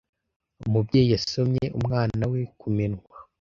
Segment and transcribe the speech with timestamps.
[0.65, 3.05] Umubyeyi yasomye umwana we ku minwa.